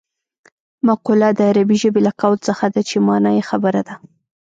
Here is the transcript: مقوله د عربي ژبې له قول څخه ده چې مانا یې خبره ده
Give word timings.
مقوله 0.87 1.29
د 1.37 1.39
عربي 1.49 1.77
ژبې 1.83 2.01
له 2.07 2.11
قول 2.21 2.37
څخه 2.47 2.65
ده 2.73 2.81
چې 2.89 2.95
مانا 3.07 3.31
یې 3.37 3.43
خبره 3.49 3.81
ده 3.87 3.95